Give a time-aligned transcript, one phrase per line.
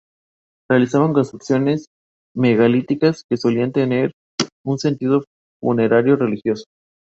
[0.67, 1.85] Realizaban construcciones
[2.35, 4.13] megalíticas, que solían tener
[4.65, 5.21] un sentido
[5.61, 6.63] funerario-religioso.